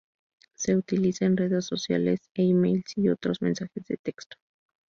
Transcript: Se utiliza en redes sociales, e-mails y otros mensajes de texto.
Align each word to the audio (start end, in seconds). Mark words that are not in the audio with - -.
Se 0.55 0.75
utiliza 0.75 1.25
en 1.25 1.37
redes 1.37 1.65
sociales, 1.65 2.21
e-mails 2.33 2.91
y 2.95 3.09
otros 3.09 3.39
mensajes 3.43 3.85
de 3.85 3.97
texto. 3.97 4.35